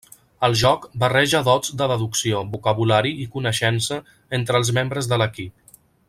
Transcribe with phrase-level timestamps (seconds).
[0.45, 3.99] El joc barreja dots de deducció, vocabulari i coneixença
[4.39, 5.77] entre els membres de l'equip.